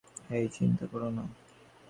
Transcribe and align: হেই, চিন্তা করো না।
হেই, 0.29 0.45
চিন্তা 0.47 0.85
করো 0.85 1.09
না। 1.09 1.23